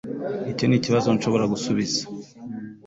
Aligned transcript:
icyo 0.51 0.65
nikibazo 0.67 1.07
nshobora 1.15 1.45
gusubiza 1.53 2.01